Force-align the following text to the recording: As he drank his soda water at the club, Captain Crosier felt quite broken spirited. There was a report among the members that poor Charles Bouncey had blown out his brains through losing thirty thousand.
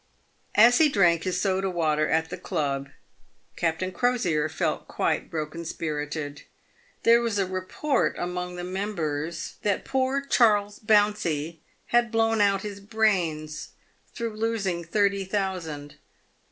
As 0.55 0.79
he 0.79 0.89
drank 0.89 1.25
his 1.25 1.39
soda 1.39 1.69
water 1.69 2.09
at 2.09 2.31
the 2.31 2.37
club, 2.37 2.89
Captain 3.55 3.91
Crosier 3.91 4.49
felt 4.49 4.87
quite 4.87 5.29
broken 5.29 5.63
spirited. 5.63 6.41
There 7.03 7.21
was 7.21 7.37
a 7.37 7.45
report 7.45 8.15
among 8.17 8.55
the 8.55 8.63
members 8.63 9.57
that 9.61 9.85
poor 9.85 10.19
Charles 10.25 10.79
Bouncey 10.79 11.59
had 11.89 12.11
blown 12.11 12.41
out 12.41 12.63
his 12.63 12.79
brains 12.79 13.73
through 14.15 14.35
losing 14.35 14.83
thirty 14.83 15.23
thousand. 15.23 15.97